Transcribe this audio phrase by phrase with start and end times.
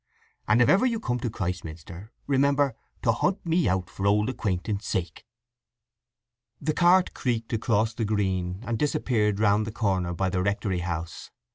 [0.47, 2.73] And if ever you come to Christminster remember
[3.05, 5.27] you hunt me out for old acquaintance' sake."
[6.59, 11.29] The cart creaked across the green, and disappeared round the corner by the rectory house.